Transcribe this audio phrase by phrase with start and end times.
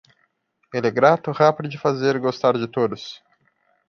[0.73, 3.21] Ele é grato, rápido de fazer e gostar de todos.